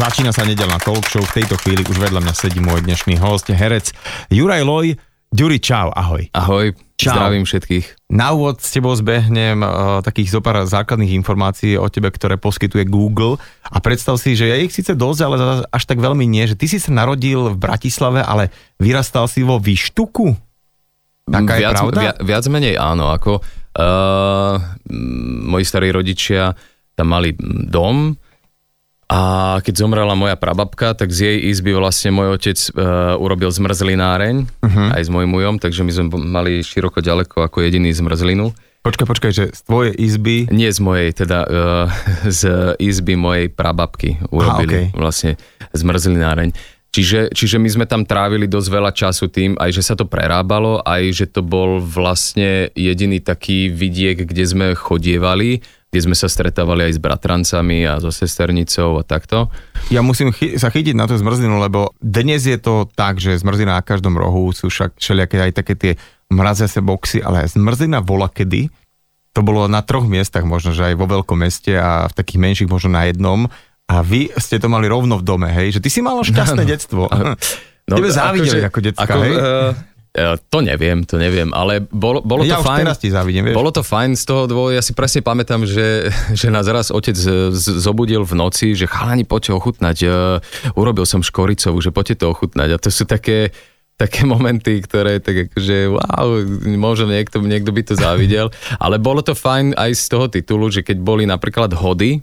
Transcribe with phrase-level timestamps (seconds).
[0.00, 1.20] Začína sa nedelná talk show.
[1.20, 3.92] V tejto chvíli už vedľa mňa sedí môj dnešný host, herec
[4.32, 4.96] Juraj Loj.
[5.28, 6.24] Ďuri, čau, ahoj.
[6.32, 7.12] Ahoj, čau.
[7.12, 8.08] zdravím všetkých.
[8.08, 13.36] Na úvod s tebou zbehnem uh, takých zopár základných informácií o tebe, ktoré poskytuje Google
[13.68, 15.36] a predstav si, že ja ich síce dosť, ale
[15.68, 18.48] až tak veľmi nie, že ty si sa narodil v Bratislave, ale
[18.80, 20.32] vyrastal si vo Výštuku?
[21.28, 22.00] Taká viac, je pravda?
[22.00, 24.56] Viac, viac menej áno, ako uh,
[25.44, 26.56] moji starí rodičia
[26.96, 27.36] tam mali
[27.68, 28.16] dom,
[29.10, 29.20] a
[29.66, 34.94] keď zomrela moja prababka, tak z jej izby vlastne môj otec uh, urobil zmrzlináreň uh-huh.
[34.94, 38.54] aj s mojim mujom, takže my sme mali široko ďaleko ako jediný zmrzlinu.
[38.86, 40.46] Počkaj, počkaj, že z tvojej izby?
[40.54, 41.86] Nie z mojej, teda uh,
[42.40, 42.42] z
[42.78, 44.94] izby mojej prababky urobili Aha, okay.
[44.94, 45.30] vlastne
[45.74, 46.54] zmrzlináreň.
[46.90, 50.82] Čiže, čiže my sme tam trávili dosť veľa času tým, aj že sa to prerábalo,
[50.82, 56.86] aj že to bol vlastne jediný taký vidiek, kde sme chodievali kde sme sa stretávali
[56.86, 59.50] aj s bratrancami a so sesternicou a takto.
[59.90, 63.74] Ja musím chy- sa chytiť na tú zmrzlinu, lebo dnes je to tak, že zmrzlina
[63.74, 65.92] na každom rohu sú však všelijaké aj také tie
[66.30, 68.70] mraziace boxy, ale zmrzlina vola kedy,
[69.34, 72.70] to bolo na troch miestach možno, že aj vo veľkom meste a v takých menších
[72.70, 73.50] možno na jednom.
[73.90, 75.74] A vy ste to mali rovno v dome, hej?
[75.74, 77.02] Že ty si mal šťastné no, detstvo.
[77.90, 79.34] No, Tebe závideli ako, ako detka, ako, hej?
[79.34, 79.70] Uh,
[80.50, 82.82] to neviem, to neviem, ale bolo, bolo ja to fajn.
[82.82, 83.54] teraz ti závidím, vieš.
[83.54, 87.14] Bolo to fajn z toho dvoje, ja si presne pamätám, že, že nás raz otec
[87.14, 90.42] z, z, zobudil v noci, že chalani, poďte ochutnať, uh,
[90.74, 93.54] urobil som škoricovú, že poďte to ochutnať a to sú také,
[93.94, 96.28] také momenty, ktoré tak akože wow,
[96.74, 98.50] možno niekto, niekto by to závidel,
[98.82, 102.18] ale bolo to fajn aj z toho titulu, že keď boli napríklad hody,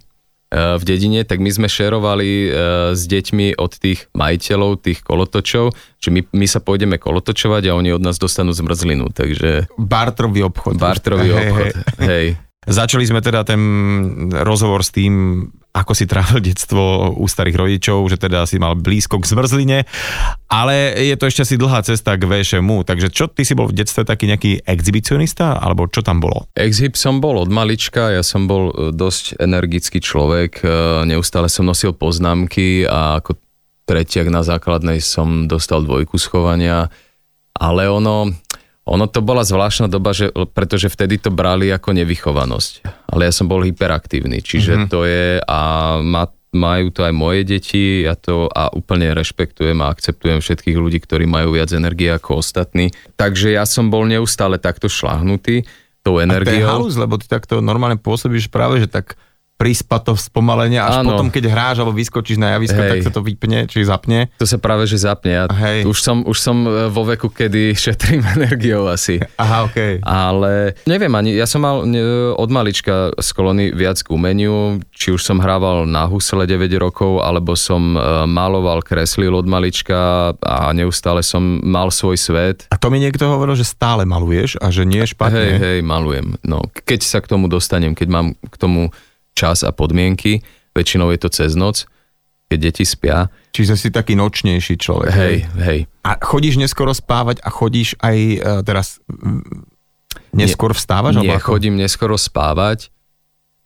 [0.51, 2.49] v dedine, tak my sme šerovali e,
[2.95, 7.91] s deťmi od tých majiteľov, tých kolotočov, že my, my sa pôjdeme kolotočovať a oni
[7.91, 9.67] od nás dostanú zmrzlinu, takže...
[9.75, 10.79] Bartrový obchod.
[10.79, 12.07] Bartrový obchod, hej.
[12.07, 12.27] hej.
[12.67, 13.59] Začali sme teda ten
[14.31, 15.43] rozhovor s tým,
[15.77, 19.79] ako si trávil detstvo u starých rodičov, že teda si mal blízko k zmrzline,
[20.49, 23.77] ale je to ešte asi dlhá cesta k VŠMu, takže čo, ty si bol v
[23.77, 26.49] detstve taký nejaký exhibicionista, alebo čo tam bolo?
[26.57, 30.67] Exhib som bol od malička, ja som bol e, dosť energický človek, e,
[31.05, 33.37] neustále som nosil poznámky a ako
[33.87, 36.89] tretiak na základnej som dostal dvojku schovania,
[37.55, 38.33] ale ono,
[38.87, 42.87] ono to bola zvláštna doba, že, pretože vtedy to brali ako nevychovanosť.
[43.11, 44.89] Ale ja som bol hyperaktívny, čiže mm-hmm.
[44.89, 45.59] to je a
[45.99, 51.03] má, majú to aj moje deti ja to a úplne rešpektujem a akceptujem všetkých ľudí,
[51.03, 52.95] ktorí majú viac energie ako ostatní.
[53.19, 55.67] Takže ja som bol neustále takto šláhnutý
[56.07, 56.55] tou energiou.
[56.55, 59.19] A to je halus, lebo ty takto normálne pôsobíš práve, že tak
[59.57, 61.17] prispa to spomalenie, až Áno.
[61.17, 62.89] potom, keď hráš alebo vyskočíš na javisko, Hej.
[62.93, 64.29] tak sa to vypne, či zapne.
[64.37, 65.33] To sa práve, že zapne.
[65.33, 65.89] Ja Hej.
[65.89, 69.17] Už, som, už som e, vo veku, kedy šetrím energiou asi.
[69.41, 70.05] Aha, ok.
[70.05, 71.81] Ale neviem ani, ja som mal
[72.37, 77.57] od malička sklony viac k umeniu, či už som hrával na husle 9 rokov, alebo
[77.57, 82.69] som e, maloval, kreslil od malička a neustále som mal svoj svet.
[82.69, 85.33] A to mi niekto hovoril, že stále maluješ a že nie je špatne.
[85.33, 86.37] Hej, hej, malujem.
[86.45, 88.93] No, keď sa k tomu dostanem, keď mám k tomu
[89.37, 90.41] čas a podmienky,
[90.73, 91.85] väčšinou je to cez noc,
[92.49, 93.29] keď deti spia.
[93.53, 95.13] Čiže si taký nočnejší človek.
[95.13, 95.79] Hej, hej.
[96.01, 98.97] A chodíš neskoro spávať a chodíš aj uh, teraz
[100.33, 101.21] neskôr vstávaš?
[101.21, 102.89] Nie, chodím neskoro spávať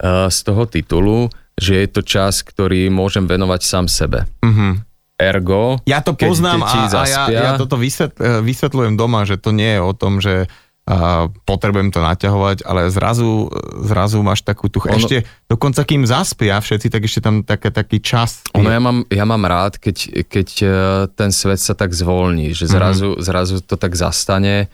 [0.01, 1.19] uh, z toho titulu,
[1.55, 4.25] že je to čas, ktorý môžem venovať sám sebe.
[4.41, 4.81] Uh-huh.
[5.21, 9.77] Ergo, ja to poznám a, a ja, ja toto vysvetl, vysvetľujem doma, že to nie
[9.77, 10.49] je o tom, že
[10.91, 13.47] a potrebujem to naťahovať, ale zrazu,
[13.87, 14.83] zrazu máš takú tu...
[14.83, 18.43] Ono, ešte dokonca kým zaspia všetci, tak ešte tam také, taký čas.
[18.51, 20.67] Ono ja mám, ja mám rád, keď, keď e,
[21.15, 22.71] ten svet sa tak zvolní, že mhm.
[22.75, 23.23] zrazu, mm-hmm.
[23.23, 24.67] zrazu to tak zastane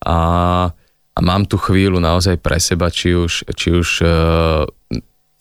[0.00, 0.18] a,
[1.12, 4.62] a mám tu chvíľu naozaj pre seba, či už, či už uh,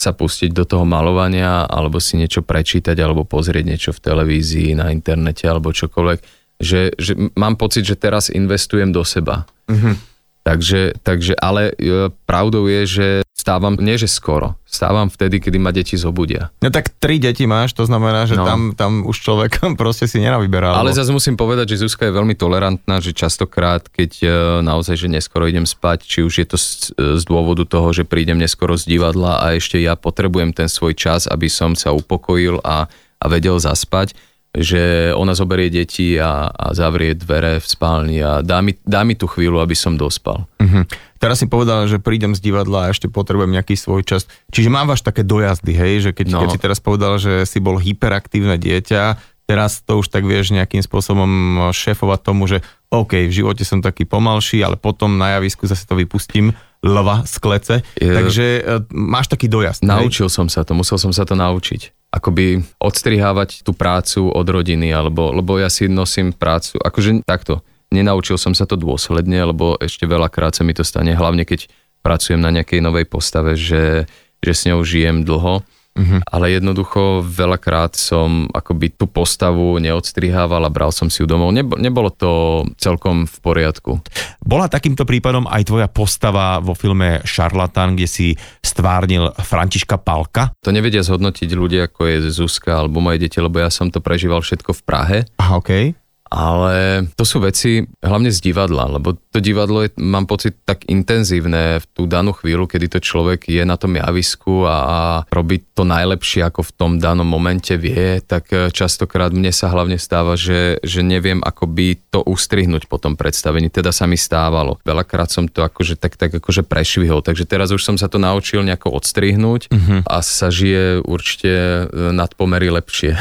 [0.02, 4.90] sa pustiť do toho malovania, alebo si niečo prečítať, alebo pozrieť niečo v televízii, na
[4.90, 6.20] internete, alebo čokoľvek.
[6.58, 9.46] Že, že mám pocit, že teraz investujem do seba.
[9.70, 10.17] Mm-hmm
[10.48, 15.76] Takže, takže ale e, pravdou je, že stávam, nie že skoro, stávam vtedy, kedy ma
[15.76, 16.56] deti zobudia.
[16.64, 18.48] No tak tri deti máš, to znamená, že no.
[18.48, 20.72] tam, tam už človek proste si nenavyberal.
[20.72, 24.28] Ale zase musím povedať, že Zuzka je veľmi tolerantná, že častokrát, keď e,
[24.64, 28.40] naozaj, že neskoro idem spať, či už je to z, z dôvodu toho, že prídem
[28.40, 32.88] neskoro z divadla a ešte ja potrebujem ten svoj čas, aby som sa upokojil a,
[33.20, 34.16] a vedel zaspať,
[34.58, 39.14] že ona zoberie deti a, a zavrie dvere v spálni a dá mi, dá mi
[39.14, 40.50] tú chvíľu, aby som dospal.
[40.58, 40.84] Uh-huh.
[41.22, 44.26] Teraz si povedal, že prídem z divadla a ešte potrebujem nejaký svoj čas.
[44.50, 46.40] Čiže mávaš také dojazdy, hej, že keď, no.
[46.42, 49.18] keď si teraz povedal, že si bol hyperaktívne dieťa,
[49.48, 51.30] teraz to už tak vieš nejakým spôsobom
[51.72, 52.62] šéfovať tomu, že
[52.92, 56.54] OK, v živote som taký pomalší, ale potom na javisku zase to vypustím
[56.86, 57.76] lva z klece.
[57.98, 58.14] Je...
[58.14, 58.62] Takže e,
[58.94, 59.82] máš taký dojazd.
[59.82, 60.36] Naučil hej?
[60.36, 61.97] som sa to, musel som sa to naučiť.
[62.12, 67.62] Akoby odstrihávať tú prácu od rodiny, alebo, lebo ja si nosím prácu, akože takto,
[67.92, 71.68] nenaučil som sa to dôsledne, lebo ešte veľakrát sa mi to stane, hlavne keď
[72.02, 74.08] pracujem na nejakej novej postave, že,
[74.40, 75.64] že s ňou žijem dlho
[75.98, 76.22] Uh-huh.
[76.30, 81.50] Ale jednoducho veľakrát som akoby tú postavu neodstrihával a bral som si ju domov.
[81.52, 84.00] Nebo, nebolo to celkom v poriadku.
[84.40, 88.28] Bola takýmto prípadom aj tvoja postava vo filme Šarlatan, kde si
[88.62, 90.54] stvárnil Františka Palka?
[90.62, 94.46] To nevedia zhodnotiť ľudia, ako je Zuzka alebo moje deti, lebo ja som to prežíval
[94.46, 95.18] všetko v Prahe.
[95.42, 95.58] Aha.
[95.58, 95.98] Okay
[96.28, 101.80] ale to sú veci hlavne z divadla, lebo to divadlo je, mám pocit, tak intenzívne
[101.80, 105.00] v tú danú chvíľu, kedy to človek je na tom javisku a, a
[105.32, 110.02] robí to najlepšie, ako v tom danom momente vie, tak e, častokrát mne sa hlavne
[110.02, 113.70] stáva, že, že neviem, ako by to ustrihnúť po tom predstavení.
[113.70, 114.82] Teda sa mi stávalo.
[114.82, 118.66] Veľakrát som to akože tak, tak akože prešvihol, takže teraz už som sa to naučil
[118.66, 120.02] nejako odstrihnúť uh-huh.
[120.10, 123.14] a sa žije určite e, nad pomery lepšie.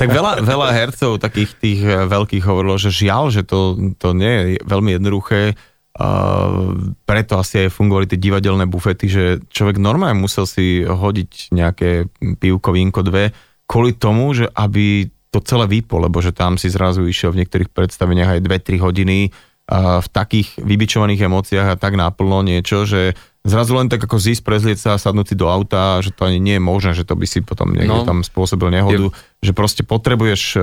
[0.00, 4.56] tak veľa, veľa hercov takých tých e, veľkých hovorilo, že žiaľ, že to, to nie
[4.56, 5.58] je veľmi jednoduché,
[5.96, 12.12] Uh, preto asi aj fungovali tie divadelné bufety, že človek normálne musel si hodiť nejaké
[12.36, 13.32] pivko, vínko, dve,
[13.64, 17.72] kvôli tomu, že aby to celé vypol, lebo že tam si zrazu išiel v niektorých
[17.72, 19.32] predstaveniach aj 2-3 hodiny
[19.74, 24.78] v takých vybičovaných emóciách a tak naplno niečo, že zrazu len tak ako zísť, prezlieť
[24.78, 27.42] sa, sadnúť si do auta, že to ani nie je možné, že to by si
[27.42, 29.50] potom niekde no, tam spôsobil nehodu, je...
[29.50, 30.62] že proste potrebuješ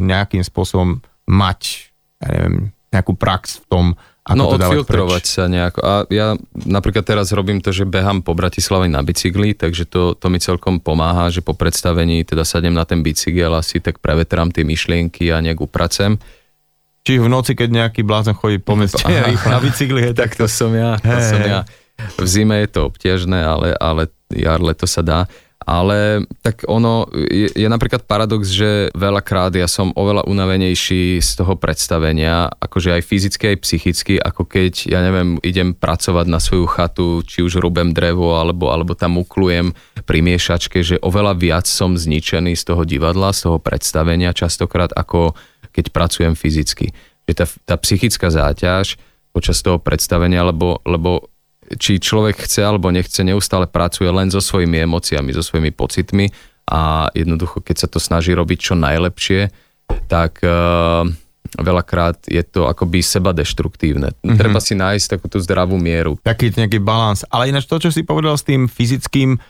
[0.00, 1.92] nejakým spôsobom mať,
[2.24, 2.56] ja neviem,
[2.92, 3.86] nejakú prax v tom,
[4.22, 5.78] ako no to odfiltrovať sa nejako.
[5.82, 10.26] A ja napríklad teraz robím to, že behám po Bratislave na bicykli, takže to, to
[10.30, 14.54] mi celkom pomáha, že po predstavení teda sadnem na ten bicykel a si tak prevetrám
[14.54, 16.22] tie myšlienky a nejak upracem.
[17.02, 20.94] Čiže v noci, keď nejaký blázon chodí po meste na bicykli, tak to som ja.
[21.02, 21.66] To som ja.
[22.18, 25.20] V zime je to obťažné, ale, ale jar, leto sa dá.
[25.62, 31.54] Ale tak ono, je, je napríklad paradox, že veľakrát ja som oveľa unavenejší z toho
[31.54, 37.22] predstavenia, akože aj fyzicky, aj psychicky, ako keď, ja neviem, idem pracovať na svoju chatu,
[37.22, 39.70] či už rubem drevo, alebo, alebo tam uklujem
[40.02, 45.38] pri miešačke, že oveľa viac som zničený z toho divadla, z toho predstavenia častokrát, ako
[45.72, 46.92] keď pracujem fyzicky.
[47.26, 49.00] Že tá, tá psychická záťaž
[49.32, 51.32] počas toho predstavenia, lebo, lebo
[51.80, 56.28] či človek chce alebo nechce, neustále pracuje len so svojimi emóciami, so svojimi pocitmi
[56.68, 59.50] a jednoducho, keď sa to snaží robiť čo najlepšie,
[60.06, 61.08] tak uh,
[61.58, 64.14] veľakrát je to akoby seba deštruktívne.
[64.14, 64.38] Mm-hmm.
[64.38, 66.16] Treba si nájsť takú tú zdravú mieru.
[66.22, 67.26] Taký nejaký balans.
[67.28, 69.40] Ale ináč to, čo si povedal s tým fyzickým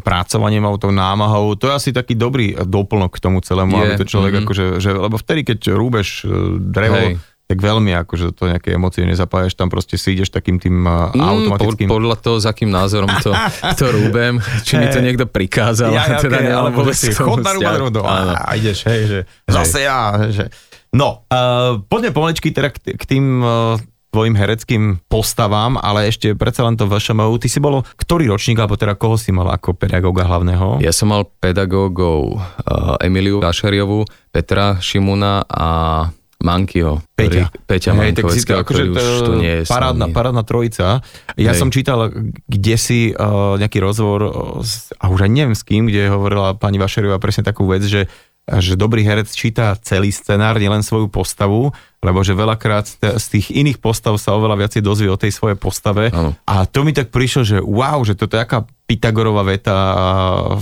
[0.00, 3.92] pracovaním alebo tou námahou, to je asi taký dobrý doplnok k tomu celému, je, aby
[4.00, 4.46] to človek mm-hmm.
[4.48, 7.20] akože, že, lebo vtedy, keď rúbeš e, drevo, Hej.
[7.44, 11.88] tak veľmi akože to nejaké emócie nezapájaš, tam proste si ideš takým tým mm, automatickým...
[11.92, 13.36] podľa toho, s akým názorom to,
[13.80, 15.92] to rúbem, či mi to niekto prikázal.
[15.92, 18.16] Ja, ja, teda okay, alebo že si chod na rúbať a,
[18.48, 20.48] a ideš, hej, že zase ja, že...
[20.96, 23.76] No, uh, poďme pomaličky teda k, k tým uh,
[24.16, 24.82] tvojim hereckým
[25.12, 27.36] postavám, ale ešte predsa len to VŠMU.
[27.36, 30.80] Ty si bol ktorý ročník, alebo teda koho si mal ako pedagóga hlavného?
[30.80, 35.68] Ja som mal pedagógov uh, Emiliu Vašariovú, Petra Šimuna a
[36.40, 37.04] Mankyho.
[37.12, 37.52] Peťa.
[37.68, 41.04] Peťa hey, Mankoveckého, akože ktorý už tu nie je parádna, parádna trojica.
[41.36, 41.60] Ja hey.
[41.60, 42.08] som čítal
[42.48, 44.64] kde si uh, nejaký rozhovor, uh,
[44.96, 48.08] a už aj neviem s kým, kde hovorila pani Vašeriová presne takú vec, že
[48.46, 52.86] že dobrý herec číta celý scenár, nielen svoju postavu, lebo že veľakrát
[53.18, 56.14] z tých iných postav sa oveľa viacej dozvie o tej svojej postave.
[56.14, 56.38] Ano.
[56.46, 59.74] A to mi tak prišlo, že wow, že toto je aká Pythagorová veta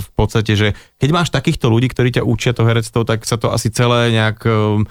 [0.01, 3.53] v podstate, že keď máš takýchto ľudí, ktorí ťa učia to herectvo, tak sa to
[3.53, 4.89] asi celé nejak um,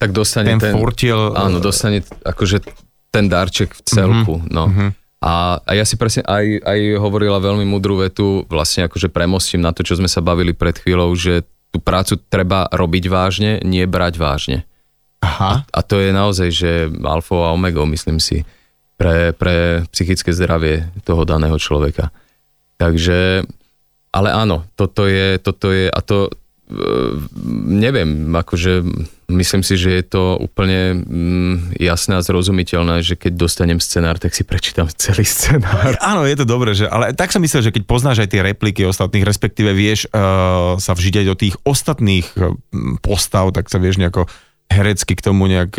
[0.00, 1.36] tak dostane ten, ten fortiel...
[1.36, 2.64] Áno, dostane akože
[3.12, 4.52] ten darček v celku, mm-hmm.
[4.56, 4.64] no.
[4.72, 4.90] Mm-hmm.
[5.24, 9.72] A, a ja si presne aj, aj hovorila veľmi mudrú vetu, vlastne akože premostím na
[9.72, 14.16] to, čo sme sa bavili pred chvíľou, že tú prácu treba robiť vážne, nie brať
[14.16, 14.58] vážne.
[15.20, 15.68] Aha.
[15.68, 16.70] A, a to je naozaj, že
[17.04, 18.48] alfa a omega, myslím si,
[18.96, 22.08] pre, pre psychické zdravie toho daného človeka.
[22.80, 23.44] Takže,
[24.08, 26.32] ale áno, toto je, toto je, a to,
[27.70, 28.82] neviem, akože
[29.30, 34.34] myslím si, že je to úplne mm, jasné a zrozumiteľné, že keď dostanem scenár, tak
[34.34, 35.94] si prečítam celý scenár.
[36.02, 38.82] Áno, je to dobré, že, ale tak som myslel, že keď poznáš aj tie repliky
[38.82, 42.54] ostatných, respektíve vieš uh, sa vžiť aj do tých ostatných uh,
[42.98, 44.26] postav, tak sa vieš nejako
[44.66, 45.78] herecky k tomu nejak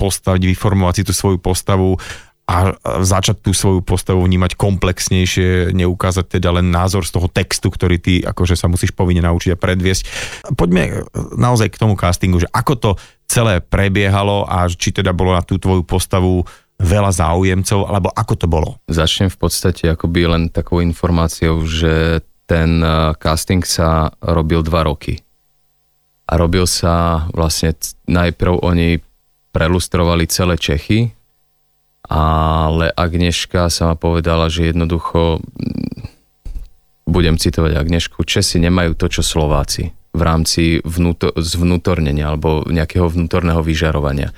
[0.00, 2.00] postaviť, vyformovať si tú svoju postavu
[2.44, 7.96] a začať tú svoju postavu vnímať komplexnejšie, neukázať teda len názor z toho textu, ktorý
[7.96, 10.02] ty akože sa musíš povinne naučiť a predviesť.
[10.52, 11.08] Poďme
[11.40, 12.90] naozaj k tomu castingu, že ako to
[13.24, 16.44] celé prebiehalo a či teda bolo na tú tvoju postavu
[16.76, 18.76] veľa záujemcov, alebo ako to bolo?
[18.92, 25.16] Začnem v podstate akoby len takou informáciou, že ten uh, casting sa robil dva roky.
[26.28, 27.72] A robil sa vlastne,
[28.04, 29.00] najprv oni
[29.54, 31.14] prelustrovali celé Čechy,
[32.04, 35.40] ale Agneška sa ma povedala, že jednoducho,
[37.08, 43.60] budem citovať Agnešku, Česi nemajú to, čo Slováci v rámci vnútor, zvnútornenia alebo nejakého vnútorného
[43.64, 44.30] vyžarovania.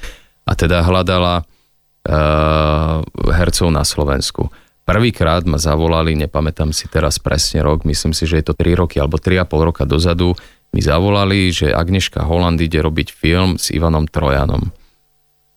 [0.46, 3.02] A teda hľadala uh,
[3.34, 4.48] hercov na Slovensku.
[4.86, 9.02] Prvýkrát ma zavolali, nepamätám si teraz presne rok, myslím si, že je to 3 roky
[9.02, 10.38] alebo 3,5 roka dozadu,
[10.70, 14.70] mi zavolali, že Agneška Holand ide robiť film s Ivanom Trojanom.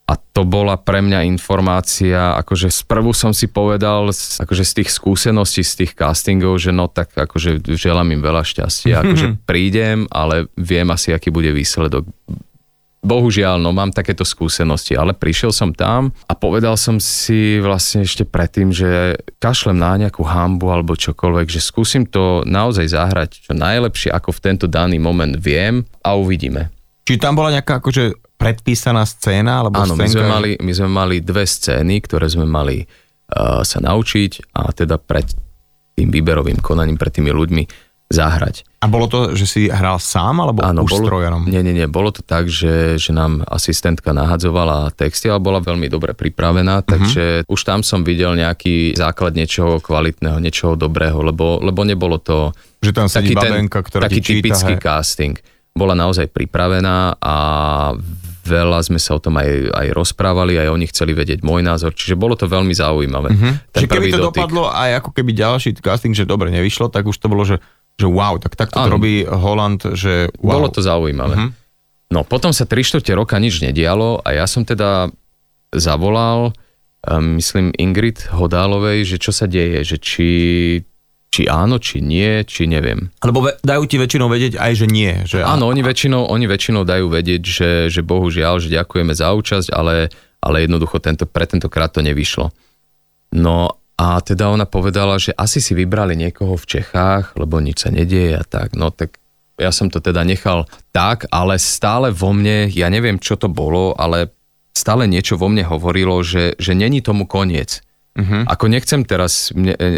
[0.10, 4.10] A to bola pre mňa informácia, akože sprvu som si povedal,
[4.42, 9.06] akože z tých skúseností, z tých castingov, že no tak akože želám im veľa šťastia,
[9.06, 12.10] akože prídem, ale viem asi, aký bude výsledok.
[13.00, 18.26] Bohužiaľ, no mám takéto skúsenosti, ale prišiel som tam a povedal som si vlastne ešte
[18.26, 24.10] predtým, že kašlem na nejakú hambu alebo čokoľvek, že skúsim to naozaj zahrať čo najlepšie,
[24.12, 26.74] ako v tento daný moment viem a uvidíme.
[27.08, 29.60] Či tam bola nejaká akože predpísaná scéna?
[29.60, 33.84] Alebo Áno, my sme, mali, my sme mali dve scény, ktoré sme mali uh, sa
[33.84, 35.28] naučiť a teda pred
[36.00, 37.64] tým výberovým konaním, pred tými ľuďmi
[38.10, 38.66] zahrať.
[38.82, 41.44] A bolo to, že si hral sám alebo Áno, už bolo, s trojanom?
[41.46, 41.86] Nie, nie, nie.
[41.86, 46.90] Bolo to tak, že, že nám asistentka nahadzovala texty, ale bola veľmi dobre pripravená, uh-huh.
[46.90, 52.50] takže už tam som videl nejaký základ niečoho kvalitného, niečoho dobrého, lebo, lebo nebolo to...
[52.82, 54.82] Že tam sedí babenka, ktorá Taký číta, typický hej.
[54.82, 55.36] casting.
[55.76, 57.36] Bola naozaj pripravená a
[58.50, 62.18] veľa sme sa o tom aj, aj rozprávali, aj oni chceli vedieť môj názor, čiže
[62.18, 63.30] bolo to veľmi zaujímavé.
[63.30, 63.54] Uh-huh.
[63.70, 64.50] Ten Čiže keby to dotyk.
[64.50, 67.62] dopadlo aj ako keby ďalší casting, že dobre nevyšlo, tak už to bolo, že
[68.00, 70.64] že wow, tak takto to robí Holland, že wow.
[70.64, 71.36] Bolo to zaujímavé.
[71.36, 71.52] Uh-huh.
[72.10, 75.12] No potom sa 3 čtvrte roka nič nedialo a ja som teda
[75.76, 76.56] zavolal,
[77.06, 80.30] um, myslím Ingrid Hodálovej, že čo sa deje, že či,
[81.30, 83.14] či áno, či nie, či neviem.
[83.22, 85.14] Lebo dajú ti väčšinou vedieť aj, že nie.
[85.30, 89.70] Že áno, oni väčšinou, oni väčšinou dajú vedieť, že, že bohužiaľ, že ďakujeme za účasť,
[89.70, 90.10] ale,
[90.42, 92.50] ale jednoducho tento, pre tentokrát to nevyšlo.
[93.38, 97.94] No a teda ona povedala, že asi si vybrali niekoho v Čechách, lebo nič sa
[97.94, 98.74] nedieje a tak.
[98.74, 99.22] No tak
[99.60, 103.92] ja som to teda nechal tak, ale stále vo mne, ja neviem čo to bolo,
[104.00, 104.32] ale
[104.72, 107.84] stále niečo vo mne hovorilo, že, že není tomu koniec.
[108.20, 108.44] Uh-huh.
[108.52, 109.92] Ako nechcem teraz mne, e, e,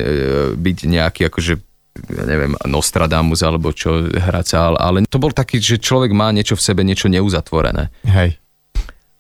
[0.54, 1.54] byť nejaký akože
[1.92, 6.56] ja neviem, Nostradamus alebo čo hrať sa, ale to bol taký, že človek má niečo
[6.56, 7.92] v sebe, niečo neuzatvorené.
[8.08, 8.40] Hej.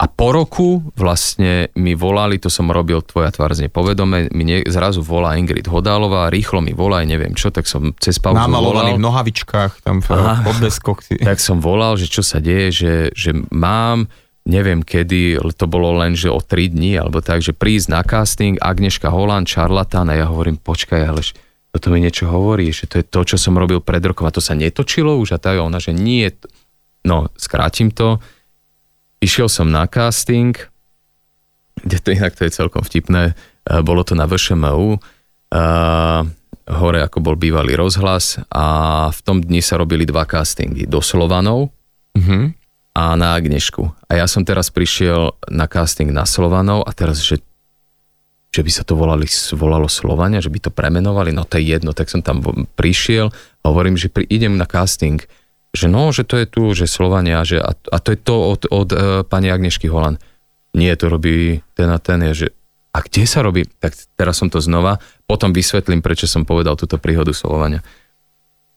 [0.02, 4.66] A po roku vlastne mi volali, to som robil Tvoja tvár z nepovedome, mi nie,
[4.66, 8.98] zrazu volá Ingrid Hodálová, rýchlo mi volá, neviem čo, tak som cez pauzu volal.
[8.98, 10.10] v nohavičkách, tam v
[10.42, 11.06] podleskoch.
[11.06, 14.10] Tak som volal, že čo sa deje, že, že mám,
[14.46, 18.58] neviem kedy, to bolo len, že o 3 dní, alebo tak, že prísť na casting,
[18.58, 21.22] Agneška Holand, šarlatán, a ja hovorím, počkaj, ale
[21.72, 24.44] toto mi niečo hovorí, že to je to, čo som robil pred rokom a to
[24.44, 26.28] sa netočilo už a tak ona, že nie,
[27.06, 28.20] no skrátim to,
[29.22, 30.58] Išiel som na casting,
[31.78, 33.38] kde to inak to je celkom vtipné,
[33.70, 35.00] e, bolo to na VŠMU, e,
[36.66, 38.66] hore ako bol bývalý rozhlas a
[39.14, 41.70] v tom dni sa robili dva castingy, do Slovanov
[42.18, 42.50] uh-huh.
[42.92, 43.92] A na Agnešku.
[44.08, 47.40] A ja som teraz prišiel na casting na Slovanov a teraz, že
[48.52, 49.24] že by sa to volali,
[49.56, 52.44] volalo Slovania, že by to premenovali, no to je jedno, tak som tam
[52.76, 55.24] prišiel a hovorím, že pri, idem na casting
[55.72, 58.62] že no, že to je tu, že Slovania, že a, a to je to od,
[58.68, 60.20] od uh, pani Agnešky Holand.
[60.76, 62.48] Nie, to robí ten a ten, je, že
[62.92, 63.64] a kde sa robí?
[63.80, 67.80] Tak teraz som to znova, potom vysvetlím, prečo som povedal túto príhodu Slovania.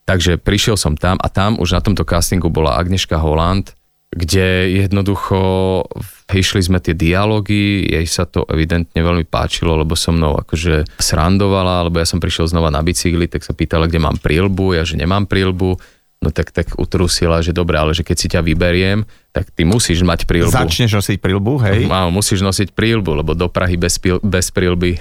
[0.06, 3.74] Takže prišiel som tam a tam už na tomto castingu bola Agneška Holland,
[4.14, 5.82] kde jednoducho
[6.30, 11.90] išli sme tie dialógy, jej sa to evidentne veľmi páčilo, lebo so mnou akože srandovala,
[11.90, 14.94] lebo ja som prišiel znova na bicykli, tak sa pýtala, kde mám prílbu, ja že
[14.94, 15.76] nemám prílbu,
[16.24, 19.04] no tak, tak utrusila, že dobre, ale že keď si ťa vyberiem,
[19.34, 20.54] tak ty musíš mať prílbu.
[20.54, 21.90] Začneš nosiť prílbu, hej?
[21.90, 24.96] Áno, musíš nosiť prílbu, lebo do Prahy bez, pil, bez prílby.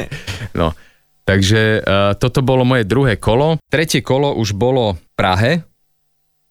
[0.58, 0.72] no,
[1.22, 3.60] takže uh, toto bolo moje druhé kolo.
[3.68, 5.52] Tretie kolo už bolo v Prahe.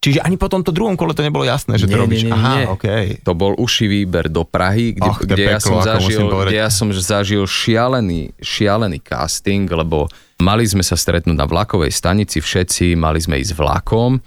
[0.04, 2.28] Čiže ani po tomto druhom kole to nebolo jasné, že nie, to robíš.
[2.28, 2.66] Nie, nie, Aha, nie.
[2.76, 3.06] Okay.
[3.24, 6.70] To bol uší výber do Prahy, kde, Och, kde, peklo, ja, som zažil, kde ja
[6.70, 10.12] som zažil šialený, šialený casting, lebo
[10.44, 14.20] Mali sme sa stretnúť na vlakovej stanici všetci, mali sme ísť vlakom.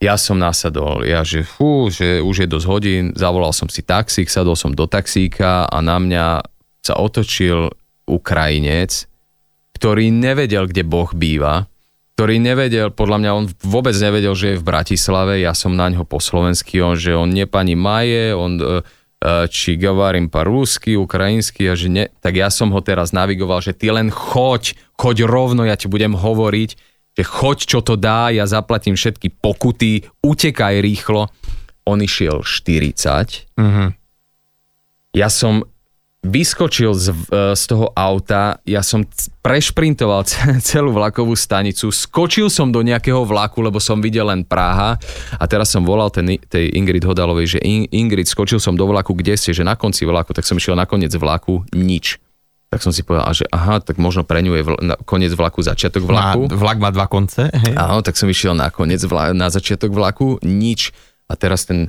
[0.00, 4.32] Ja som nasadol, ja že fú, že už je dosť hodín, zavolal som si taxík,
[4.32, 6.26] sadol som do taxíka a na mňa
[6.84, 7.72] sa otočil
[8.08, 9.04] Ukrajinec,
[9.76, 11.68] ktorý nevedel, kde Boh býva,
[12.14, 16.06] ktorý nevedel, podľa mňa on vôbec nevedel, že je v Bratislave, ja som na ňo
[16.06, 18.82] po slovensky, on, že on nepani Maje, on e,
[19.50, 23.74] či govorím po rusky, ukrajinsky, a že ne, tak ja som ho teraz navigoval, že
[23.74, 26.70] ty len choď, choď rovno, ja ti budem hovoriť.
[27.14, 31.30] že choď, čo to dá, ja zaplatím všetky pokuty, utekaj rýchlo.
[31.86, 33.58] On išiel 40.
[33.58, 33.94] Mhm.
[35.14, 35.66] Ja som
[36.24, 39.04] vyskočil z, e, z toho auta, ja som
[39.38, 44.96] prešprintoval ce- celú vlakovú stanicu, skočil som do nejakého vlaku, lebo som videl len Praha
[45.36, 49.12] a teraz som volal ten, tej Ingrid Hodalovej, že In, Ingrid, skočil som do vlaku,
[49.12, 52.18] kde ste, že na konci vlaku, tak som išiel na koniec vlaku, nič.
[52.72, 55.62] Tak som si povedal, že aha, tak možno pre ňu je vl- na, koniec vlaku,
[55.62, 56.40] začiatok Má, vlaku.
[56.50, 57.76] vlak má dva konce, hej?
[57.78, 60.90] Áno, tak som išiel na koniec, vla, na začiatok vlaku, nič.
[61.30, 61.86] A teraz ten,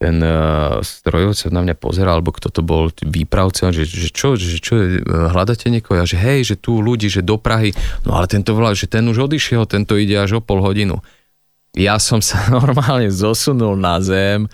[0.00, 4.32] ten uh, strojovec sa na mňa pozeral, alebo kto to bol, výpravca, že, že čo,
[4.40, 6.00] že čo, je, hľadáte niekoho?
[6.00, 7.76] Ja, že hej, že tu ľudí, že do Prahy,
[8.08, 11.04] no ale tento vlak, že ten už odišiel, tento ide až o pol hodinu.
[11.78, 14.50] Ja som sa normálne zosunul na zem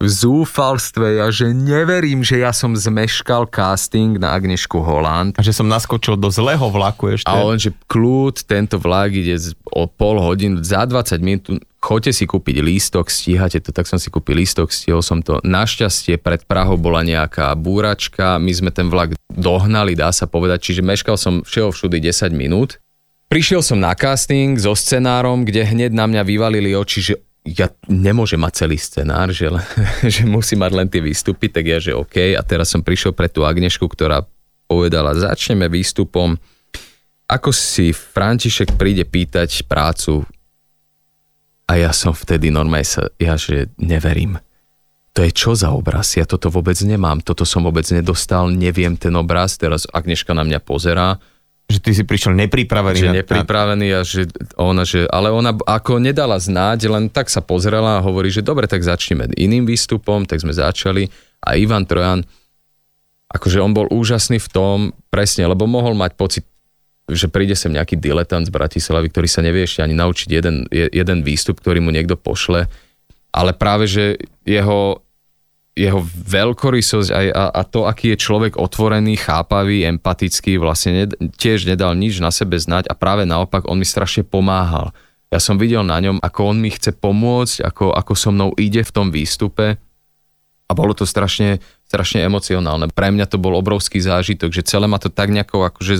[0.00, 5.36] v zúfalstve, ja že neverím, že ja som zmeškal casting na Agnešku Holland.
[5.36, 7.28] A že som naskočil do zlého vlaku ešte.
[7.28, 9.36] A on, že kľud, tento vlak ide
[9.76, 11.44] o pol hodín, za 20 minút,
[11.84, 15.44] choďte si kúpiť lístok, stíhate to, tak som si kúpil lístok, stihol som to.
[15.44, 20.80] Našťastie pred Prahou bola nejaká búračka, my sme ten vlak dohnali, dá sa povedať, čiže
[20.80, 22.80] meškal som všeho všudy 10 minút.
[23.34, 28.38] Prišiel som na casting so scenárom, kde hneď na mňa vyvalili oči, že ja nemôžem
[28.38, 29.50] mať celý scenár, že,
[30.14, 32.38] že musí mať len tie výstupy, tak ja, že OK.
[32.38, 34.22] A teraz som prišiel pre tú Agnešku, ktorá
[34.70, 36.38] povedala, začneme výstupom,
[37.26, 40.22] ako si František príde pýtať prácu
[41.66, 44.38] a ja som vtedy normálne sa, ja že neverím.
[45.10, 46.14] To je čo za obraz?
[46.14, 50.62] Ja toto vôbec nemám, toto som vôbec nedostal, neviem ten obraz, teraz Agneška na mňa
[50.62, 51.18] pozerá,
[51.64, 52.98] Že ty si prišiel nepripravený.
[52.98, 57.40] že na- nepripravený a že ona, že, ale ona ako nedala znáť, len tak sa
[57.40, 61.08] pozrela a hovorí, že dobre, tak začneme iným výstupom, tak sme začali
[61.40, 62.20] a Ivan Trojan,
[63.28, 64.76] akože on bol úžasný v tom,
[65.08, 66.44] presne, lebo mohol mať pocit,
[67.04, 70.88] že príde sem nejaký diletant z Bratislavy, ktorý sa nevie ešte ani naučiť jeden, je-
[70.90, 72.68] jeden výstup, ktorý mu niekto pošle,
[73.30, 74.04] ale práve, že
[74.42, 75.00] jeho,
[75.74, 81.66] jeho veľkorysosť aj, a, a to, aký je človek otvorený, chápavý, empatický, vlastne ned, tiež
[81.66, 84.94] nedal nič na sebe znať a práve naopak on mi strašne pomáhal.
[85.34, 88.86] Ja som videl na ňom, ako on mi chce pomôcť, ako, ako so mnou ide
[88.86, 89.74] v tom výstupe
[90.64, 91.58] a bolo to strašne,
[91.90, 92.86] strašne emocionálne.
[92.94, 95.98] Pre mňa to bol obrovský zážitok, že celé ma to tak nejako akože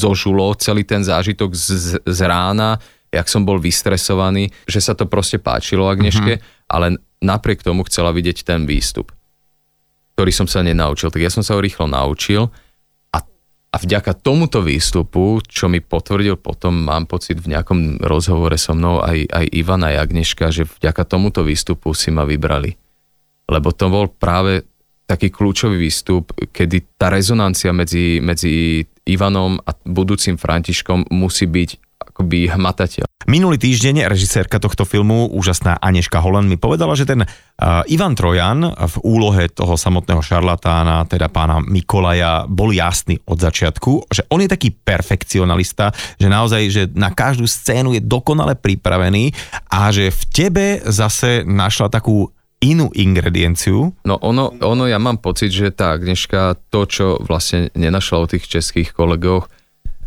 [0.00, 2.80] zožulo, celý ten zážitok z, z rána,
[3.12, 8.44] jak som bol vystresovaný, že sa to proste páčilo Agneške, ale napriek tomu chcela vidieť
[8.44, 9.14] ten výstup,
[10.18, 11.08] ktorý som sa nenaučil.
[11.08, 12.50] Tak ja som sa ho rýchlo naučil
[13.14, 13.18] a,
[13.70, 19.00] a vďaka tomuto výstupu, čo mi potvrdil potom, mám pocit v nejakom rozhovore so mnou
[19.00, 22.82] aj, aj Ivana aj Agneška, že vďaka tomuto výstupu si ma vybrali
[23.52, 24.64] lebo to bol práve
[25.04, 32.48] taký kľúčový výstup, kedy tá rezonancia medzi, medzi Ivanom a budúcim Františkom musí byť akoby
[32.48, 33.04] hmatateľ.
[33.30, 38.66] Minulý týždeň režisérka tohto filmu, úžasná Aneška Holen, mi povedala, že ten uh, Ivan Trojan
[38.66, 44.50] v úlohe toho samotného šarlatána, teda pána Mikolaja, bol jasný od začiatku, že on je
[44.50, 49.30] taký perfekcionalista, že naozaj, že na každú scénu je dokonale pripravený
[49.70, 52.26] a že v tebe zase našla takú
[52.62, 53.90] inú ingredienciu.
[54.06, 58.46] No ono, ono, ja mám pocit, že tá Agneška, to, čo vlastne nenašla u tých
[58.46, 59.50] českých kolegoch,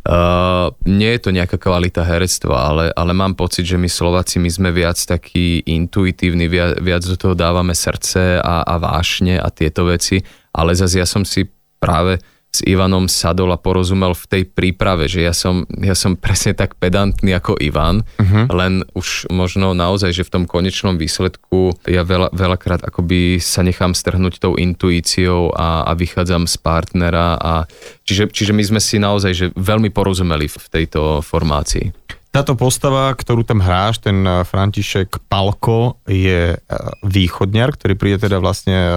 [0.05, 4.53] Uh, nie je to nejaká kvalita herectva, ale, ale mám pocit, že my Slováci, my
[4.53, 9.89] sme viac takí intuitívni, viac, viac do toho dávame srdce a, a vášne a tieto
[9.89, 10.21] veci,
[10.53, 11.49] ale zase ja som si
[11.81, 12.21] práve
[12.55, 16.79] s Ivanom sadol a porozumel v tej príprave, že ja som, ja som presne tak
[16.79, 18.47] pedantný ako Ivan, uh-huh.
[18.55, 23.91] len už možno naozaj, že v tom konečnom výsledku ja veľa, veľakrát akoby sa nechám
[23.91, 27.67] strhnúť tou intuíciou a, a vychádzam z partnera a
[28.07, 31.91] čiže, čiže my sme si naozaj že veľmi porozumeli v tejto formácii.
[32.35, 36.63] Táto postava, ktorú tam hráš, ten eh, František Palko, je eh,
[37.07, 38.95] východňar, ktorý príde teda vlastne eh,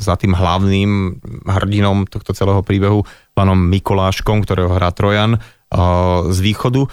[0.00, 3.04] za tým hlavným hrdinom tohto celého príbehu,
[3.36, 5.36] pánom Mikoláškom, ktorého hrá Trojan
[6.32, 6.88] z východu.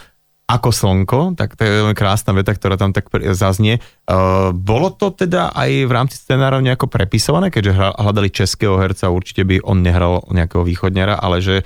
[0.51, 3.79] Ako slnko, tak to je veľmi krásna veta, ktorá tam tak zaznie.
[4.51, 9.63] Bolo to teda aj v rámci scenárov nejako prepisované, keďže hľadali českého herca, určite by
[9.63, 11.63] on nehral nejakého východňara, ale že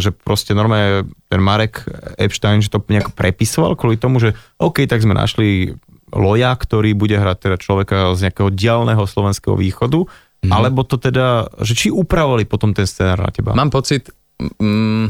[0.00, 1.84] že proste normálne ten Marek
[2.16, 5.76] Epstein, že to nejako prepisoval kvôli tomu, že OK, tak sme našli
[6.10, 10.50] Loja, ktorý bude hrať teda človeka z nejakého dialného slovenského východu, mm-hmm.
[10.50, 13.54] alebo to teda, že či upravovali potom ten scenár na teba?
[13.54, 15.06] Mám pocit, mm,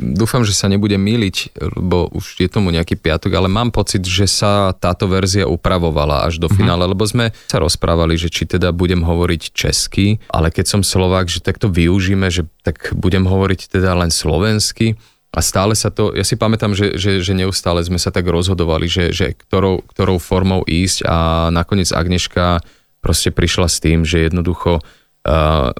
[0.00, 4.24] dúfam, že sa nebudem míliť, lebo už je tomu nejaký piatok, ale mám pocit, že
[4.24, 9.04] sa táto verzia upravovala až do finále, lebo sme sa rozprávali, že či teda budem
[9.04, 13.92] hovoriť česky, ale keď som Slovák, že tak to využíme, že tak budem hovoriť teda
[13.94, 14.96] len slovensky.
[15.30, 18.90] A stále sa to, ja si pamätám, že, že, že neustále sme sa tak rozhodovali,
[18.90, 22.58] že, že ktorou, ktorou formou ísť a nakoniec Agneška
[22.98, 24.82] proste prišla s tým, že jednoducho
[25.26, 25.74] uh,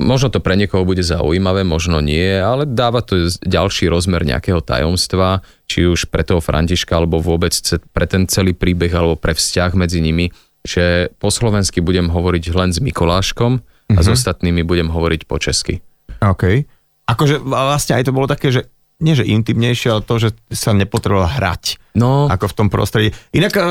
[0.00, 5.44] možno to pre niekoho bude zaujímavé, možno nie, ale dáva to ďalší rozmer nejakého tajomstva,
[5.68, 7.52] či už pre toho Františka, alebo vôbec
[7.92, 10.32] pre ten celý príbeh, alebo pre vzťah medzi nimi,
[10.64, 14.00] že po slovensky budem hovoriť len s Mikoláškom a mm-hmm.
[14.00, 14.14] s mhm.
[14.16, 15.84] ostatnými budem hovoriť po česky.
[16.24, 16.64] OK
[17.04, 18.64] akože vlastne aj to bolo také, že
[19.04, 21.84] nie že intimnejšie, ale to, že sa nepotrebovala hrať.
[21.94, 22.26] No.
[22.26, 23.14] Ako v tom prostredí.
[23.30, 23.64] Inak a...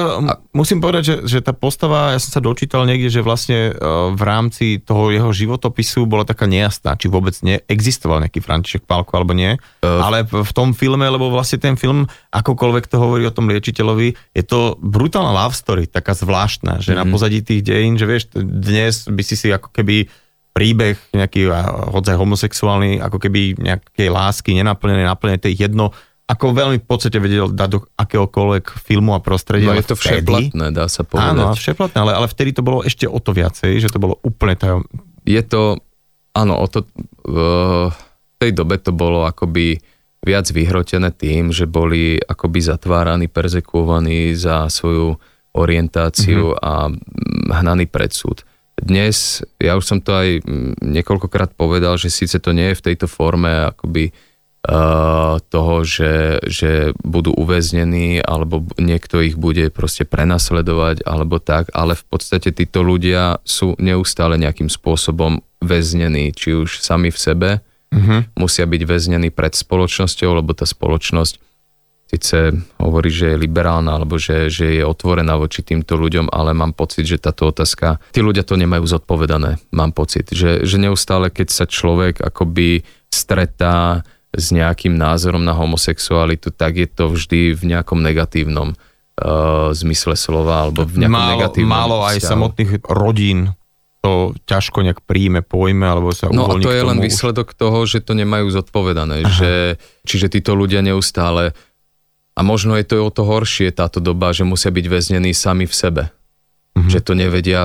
[0.56, 3.84] musím povedať, že, že tá postava, ja som sa dočítal niekde, že vlastne e,
[4.16, 9.36] v rámci toho jeho životopisu bola taká nejasná, či vôbec neexistoval nejaký František Pálko alebo
[9.36, 9.60] nie.
[9.84, 10.00] Uh...
[10.00, 14.44] Ale v tom filme, lebo vlastne ten film, akokoľvek to hovorí o tom liečiteľovi, je
[14.48, 17.04] to brutálna love story, taká zvláštna, že mm-hmm.
[17.04, 17.12] na mhm.
[17.12, 20.08] pozadí tých dejín, že vieš, dnes by si si ako keby
[20.54, 21.50] príbeh nejaký
[21.90, 25.90] hodzaj homosexuálny, ako keby nejakej lásky nenaplnené, naplnené, to je jedno,
[26.30, 29.74] ako veľmi v podstate vedel dať do akéhokoľvek filmu a prostredia.
[29.74, 31.36] No je to vtedy, všeplatné, dá sa povedať.
[31.36, 34.56] Áno, všeplatné, ale, ale vtedy to bolo ešte o to viacej, že to bolo úplne
[34.56, 34.86] tajom.
[35.26, 35.82] Je to,
[36.38, 36.86] áno, o to,
[37.26, 37.98] v
[38.38, 39.82] tej dobe to bolo akoby
[40.24, 45.20] viac vyhrotené tým, že boli akoby zatváraní, perzekuovaní za svoju
[45.54, 46.64] orientáciu mm-hmm.
[46.64, 46.74] a
[47.60, 48.48] hnaný pred súd
[48.80, 52.86] dnes, ja už som to aj mm, niekoľkokrát povedal, že síce to nie je v
[52.92, 54.10] tejto forme akoby
[54.66, 56.72] uh, toho, že, že
[57.06, 63.44] budú uväznení alebo niekto ich bude proste prenasledovať alebo tak, ale v podstate títo ľudia
[63.46, 67.50] sú neustále nejakým spôsobom väznení, či už sami v sebe,
[67.94, 68.28] uh-huh.
[68.36, 71.53] musia byť väznení pred spoločnosťou, lebo tá spoločnosť
[72.14, 76.78] síce hovorí, že je liberálna alebo že, že je otvorená voči týmto ľuďom, ale mám
[76.78, 81.50] pocit, že táto otázka, tí ľudia to nemajú zodpovedané, mám pocit, že, že neustále, keď
[81.50, 88.02] sa človek akoby stretá s nejakým názorom na homosexualitu, tak je to vždy v nejakom
[88.02, 92.30] negatívnom uh, zmysle slova alebo v nejakom málo, negatívnom Málo aj vzťahu.
[92.30, 93.40] samotných rodín
[94.04, 98.04] to ťažko nejak príjme, pojme, alebo sa No a to je len výsledok toho, že
[98.04, 101.56] to nemajú zodpovedané, že, čiže títo ľudia neustále
[102.34, 105.74] a možno je to o to horšie táto doba, že musia byť väznení sami v
[105.74, 106.04] sebe.
[106.74, 106.90] Mm-hmm.
[106.90, 107.62] Že to nevedia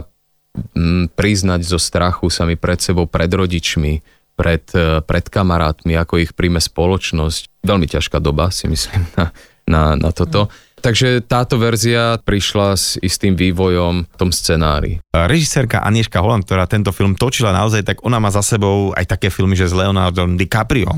[0.77, 4.05] m, mm, priznať zo strachu sami pred sebou, pred rodičmi,
[4.37, 7.65] pred, e, pred kamarátmi, ako ich príjme spoločnosť.
[7.65, 9.33] Veľmi ťažká doba, si myslím, na,
[9.65, 10.53] na, na toto.
[10.53, 10.68] Mm.
[10.79, 15.03] Takže táto verzia prišla s istým vývojom v tom scenári.
[15.11, 19.29] Režisérka Anieška Holland, ktorá tento film točila naozaj, tak ona má za sebou aj také
[19.29, 20.95] filmy, že s Leonardom DiCaprio,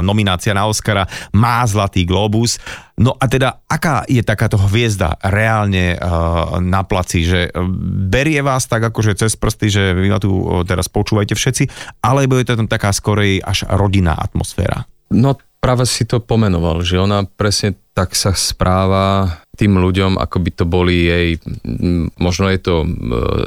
[0.00, 2.62] nominácia na Oscara, má Zlatý globus.
[2.94, 7.50] No a teda, aká je takáto hviezda reálne uh, na placi, že
[8.06, 11.64] berie vás tak akože cez prsty, že vy ma tu uh, teraz počúvajte všetci,
[12.06, 14.86] alebo je to tam taká skorej až rodinná atmosféra?
[15.10, 20.50] No práve si to pomenoval, že ona presne tak sa správa tým ľuďom, ako by
[20.52, 21.28] to boli jej,
[22.20, 22.74] možno je to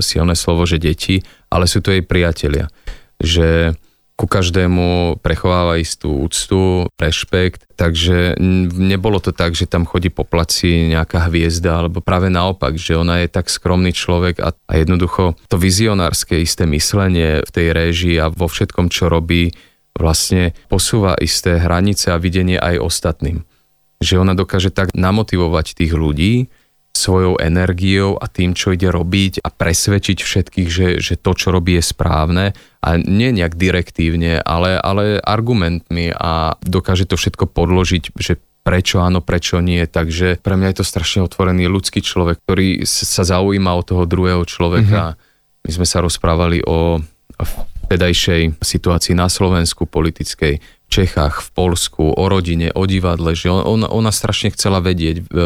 [0.02, 1.22] silné slovo, že deti,
[1.54, 2.74] ale sú to jej priatelia.
[3.22, 3.78] Že
[4.18, 8.34] ku každému prechováva istú úctu, rešpekt, takže
[8.74, 13.22] nebolo to tak, že tam chodí po placi nejaká hviezda, alebo práve naopak, že ona
[13.22, 18.34] je tak skromný človek a, a jednoducho to vizionárske isté myslenie v tej réžii a
[18.34, 19.54] vo všetkom, čo robí,
[19.98, 23.44] vlastne posúva isté hranice a videnie aj ostatným.
[23.98, 26.48] Že ona dokáže tak namotivovať tých ľudí
[26.98, 31.78] svojou energiou a tým, čo ide robiť a presvedčiť všetkých, že, že to, čo robí,
[31.78, 38.42] je správne a nie nejak direktívne, ale, ale argumentmi a dokáže to všetko podložiť, že
[38.66, 39.86] prečo áno, prečo nie.
[39.86, 44.44] Takže pre mňa je to strašne otvorený ľudský človek, ktorý sa zaujíma o toho druhého
[44.44, 45.16] človeka.
[45.16, 45.66] Mm-hmm.
[45.70, 47.00] My sme sa rozprávali o
[47.88, 53.88] vtedajšej situácii na Slovensku politickej, v Čechách, v Polsku, o rodine, o divadle, že on,
[53.88, 55.42] ona, strašne chcela vedieť, e, e,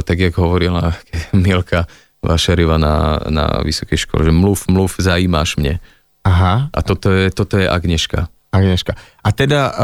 [0.00, 0.96] tak jak hovorila
[1.36, 1.84] Milka
[2.24, 5.76] Vašeriva na, na vysokej škole, že mluv, mluv, zajímaš mne.
[6.24, 6.72] Aha.
[6.72, 8.32] A toto je, toto je Agneška.
[8.48, 8.96] Agneška.
[9.20, 9.74] A teda uh,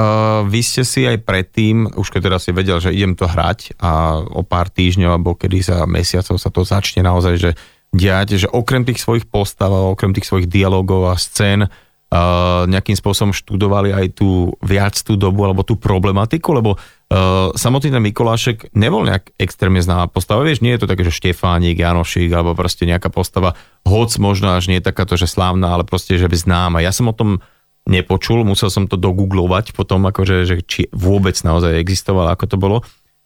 [0.47, 4.23] vy ste si aj predtým, už keď teraz si vedel, že idem to hrať a
[4.23, 7.51] o pár týždňov alebo kedy sa mesiacov sa to začne naozaj, že
[7.91, 13.35] diať, že okrem tých svojich postav, okrem tých svojich dialogov a scén, uh, nejakým spôsobom
[13.35, 19.07] študovali aj tú viac tú dobu alebo tú problematiku, lebo uh, samotný ten Mikolášek nebol
[19.07, 20.47] nejak extrémne známa postava.
[20.47, 24.71] Vieš, nie je to také, že Štefánik, Janošik alebo proste nejaká postava, hoc možno až
[24.71, 26.79] nie je takáto, že slávna, ale proste, že by známa.
[26.83, 27.43] Ja som o tom
[27.91, 32.77] nepočul, musel som to dogooglovať potom, akože, že či vôbec naozaj existoval, ako to bolo,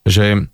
[0.09, 0.46] že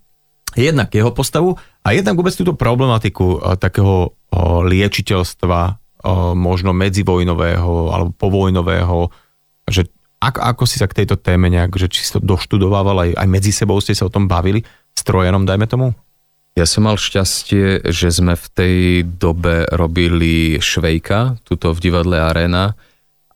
[0.57, 7.89] jednak jeho postavu a jednak vôbec túto problematiku uh, takého uh, liečiteľstva, uh, možno medzivojnového
[7.89, 9.09] alebo povojnového,
[9.65, 9.89] že
[10.21, 13.27] ako, ako si sa k tejto téme nejak, že či si to doštudovával, aj, aj
[13.27, 14.61] medzi sebou ste sa o tom bavili,
[14.93, 15.97] s Trojanom, dajme tomu?
[16.53, 22.75] Ja som mal šťastie, že sme v tej dobe robili Švejka, tuto v divadle Arena,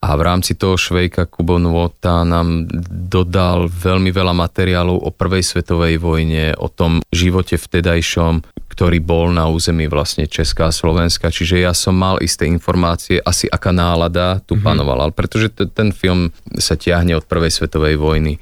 [0.05, 2.69] a v rámci toho Švejka Kubo Nvota nám
[3.09, 9.49] dodal veľmi veľa materiálov o prvej svetovej vojne, o tom živote vtedajšom, ktorý bol na
[9.49, 11.33] území vlastne Česká a Slovenska.
[11.33, 14.67] Čiže ja som mal isté informácie, asi aká nálada tu mm-hmm.
[14.69, 15.09] panovala.
[15.09, 18.37] Pretože t- ten film sa tiahne od prvej svetovej vojny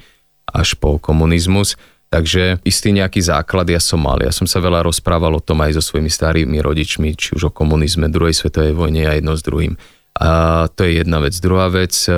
[0.52, 1.80] až po komunizmus.
[2.12, 4.20] Takže istý nejaký základ ja som mal.
[4.20, 7.56] Ja som sa veľa rozprával o tom aj so svojimi starými rodičmi, či už o
[7.56, 9.80] komunizme, druhej svetovej vojne a jedno s druhým.
[10.14, 11.34] A to je jedna vec.
[11.42, 12.14] Druhá vec, e,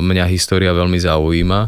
[0.00, 1.60] mňa história veľmi zaujíma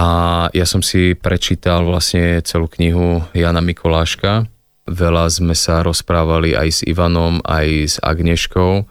[0.00, 0.08] a
[0.56, 4.48] ja som si prečítal vlastne celú knihu Jana Mikoláška.
[4.88, 8.88] Veľa sme sa rozprávali aj s Ivanom, aj s Agneškou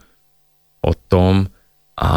[0.79, 1.49] o tom
[1.97, 2.11] a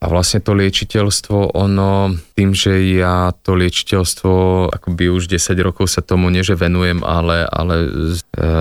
[0.00, 4.32] a vlastne to liečiteľstvo, ono, tým, že ja to liečiteľstvo,
[4.72, 7.88] akoby už 10 rokov sa tomu nie, že venujem, ale, ale e,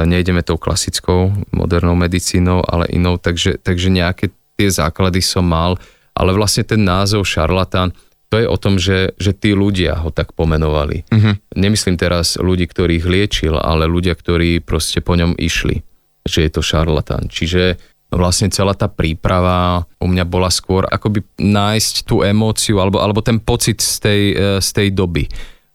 [0.04, 5.80] nejdeme tou klasickou modernou medicínou, ale inou, takže, takže nejaké tie základy som mal,
[6.12, 7.95] ale vlastne ten názov šarlatán,
[8.28, 11.08] to je o tom, že, že tí ľudia ho tak pomenovali.
[11.08, 11.34] Uh-huh.
[11.56, 15.82] Nemyslím teraz ľudí, ktorých liečil, ale ľudia, ktorí proste po ňom išli,
[16.28, 17.32] že je to šarlatán.
[17.32, 23.21] Čiže vlastne celá tá príprava u mňa bola skôr akoby nájsť tú emóciu alebo, alebo
[23.21, 25.29] ten pocit z tej, e, z tej doby.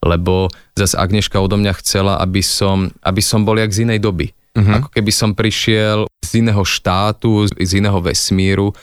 [0.04, 4.34] Lebo zase Agneška odo mňa chcela, aby som, aby som bol jak z inej doby.
[4.54, 4.82] Uh-huh.
[4.82, 8.74] Ako keby som prišiel z iného štátu, z iného vesmíru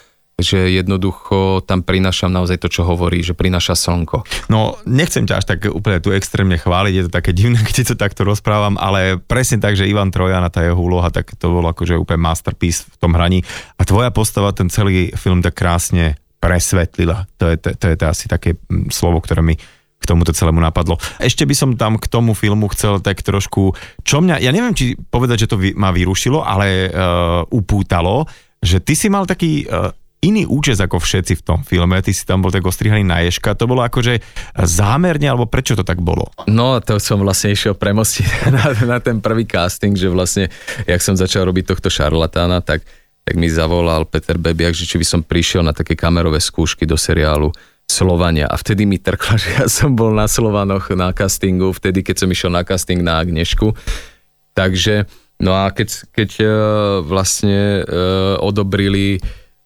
[0.42, 4.50] že jednoducho tam prinášam naozaj to, čo hovorí, že prináša slnko.
[4.50, 7.96] No, nechcem ťa až tak úplne tu extrémne chváliť, je to také divné, keď to
[7.96, 11.72] takto rozprávam, ale presne tak, že Ivan Trojan a tá jeho úloha, tak to bolo
[11.72, 13.46] akože úplne masterpiece v tom hraní
[13.80, 17.30] a tvoja postava ten celý film tak krásne presvetlila.
[17.38, 19.56] To je, to, to je to asi také mm, slovo, ktoré mi
[20.02, 20.98] k tomuto celému napadlo.
[21.22, 24.98] Ešte by som tam k tomu filmu chcel tak trošku, čo mňa, ja neviem, či
[24.98, 28.26] povedať, že to ma vyrušilo, ale uh, upútalo,
[28.58, 32.24] že ty si mal taký uh, iný účes ako všetci v tom filme, ty si
[32.30, 34.22] tam bol tak ostrihaný na ješka, to bolo akože
[34.54, 36.30] zámerne, alebo prečo to tak bolo?
[36.46, 40.54] No, to som vlastne išiel premostiť na, na ten prvý casting, že vlastne,
[40.86, 42.86] jak som začal robiť tohto šarlatána, tak,
[43.26, 46.96] tak mi zavolal Peter Bebiak, že či by som prišiel na také kamerové skúšky do
[47.02, 47.50] seriálu
[47.90, 48.46] Slovania.
[48.46, 52.30] A vtedy mi trkla, že ja som bol na Slovanoch na castingu, vtedy keď som
[52.30, 53.74] išiel na casting na Agnešku,
[54.54, 55.10] takže
[55.42, 56.50] no a keď, keď uh,
[57.02, 59.18] vlastne uh, odobrili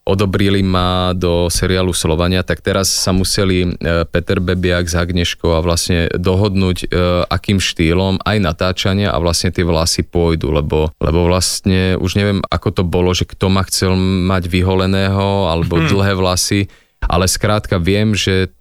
[0.06, 3.70] odobrili ma do seriálu Slovania, tak teraz sa museli e,
[4.06, 6.88] Peter Bebiak s Agneškou a vlastne dohodnúť, e,
[7.26, 12.70] akým štýlom aj natáčania a vlastne tie vlasy pôjdu, lebo, lebo vlastne už neviem, ako
[12.70, 15.90] to bolo, že kto ma chcel mať vyholeného alebo hmm.
[15.90, 16.70] dlhé vlasy,
[17.02, 18.54] ale skrátka viem, že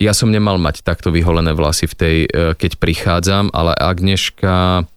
[0.00, 4.88] ja som nemal mať takto vyholené vlasy v tej, e, keď prichádzam, ale Agneška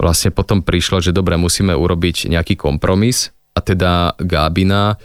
[0.00, 4.96] vlastne potom prišla, že dobre, musíme urobiť nejaký kompromis a teda Gábina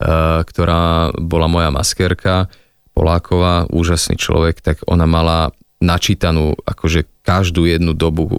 [0.00, 2.50] ktorá bola moja maskerka,
[2.94, 5.50] Poláková, úžasný človek, tak ona mala
[5.82, 8.38] načítanú akože každú jednu dobu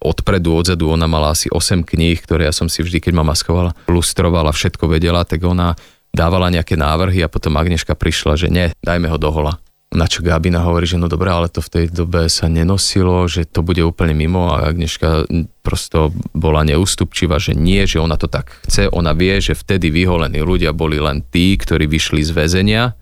[0.00, 3.76] odpredu, odzadu, ona mala asi 8 kníh, ktoré ja som si vždy, keď ma maskovala,
[3.92, 5.76] lustrovala, všetko vedela, tak ona
[6.08, 9.60] dávala nejaké návrhy a potom Agneška prišla, že nie, dajme ho do hola.
[9.94, 13.46] Na čo Gabina hovorí, že no dobré, ale to v tej dobe sa nenosilo, že
[13.46, 15.30] to bude úplne mimo a Agneška
[15.62, 20.42] prosto bola neústupčivá, že nie, že ona to tak chce, ona vie, že vtedy vyholení
[20.42, 22.98] ľudia boli len tí, ktorí vyšli z väzenia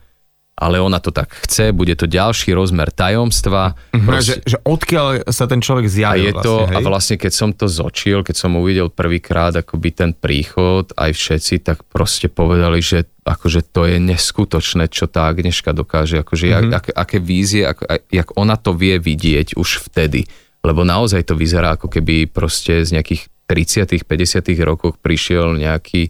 [0.54, 3.74] ale ona to tak chce, bude to ďalší rozmer tajomstva.
[3.74, 6.76] Mm-hmm, proste, že, že odkiaľ sa ten človek zjavil a je vlastne, to, hej?
[6.78, 11.54] A vlastne keď som to zočil, keď som uvidel prvýkrát akoby ten príchod, aj všetci,
[11.66, 16.70] tak proste povedali, že akože to je neskutočné, čo tá Agneška dokáže, akože mm-hmm.
[16.70, 20.30] jak, ak, aké vízie, ako, jak ona to vie vidieť už vtedy.
[20.64, 26.08] Lebo naozaj to vyzerá ako keby proste z nejakých 30 50 rokoch prišiel nejaký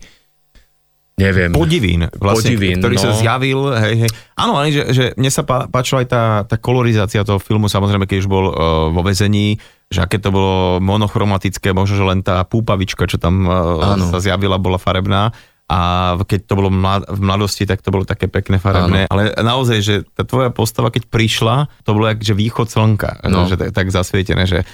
[1.14, 1.50] neviem.
[1.54, 3.02] Podivín, vlastne, Podivín, ktorý no.
[3.02, 3.60] sa zjavil.
[3.74, 4.10] Hej, hej.
[4.34, 8.06] Áno, ale že, že mne sa pá, páčila aj tá, tá kolorizácia toho filmu, samozrejme,
[8.06, 8.54] keď už bol uh,
[8.90, 9.56] vo vezení,
[9.88, 14.58] že aké to bolo monochromatické, možno, že len tá púpavička, čo tam uh, sa zjavila,
[14.58, 15.30] bola farebná.
[15.64, 19.08] A keď to bolo mlad, v mladosti, tak to bolo také pekné farebné.
[19.08, 19.12] Áno.
[19.16, 23.48] Ale naozaj, že tá tvoja postava, keď prišla, to bolo jak, že východ slnka, no.
[23.48, 24.68] že tak, tak zasvietené, že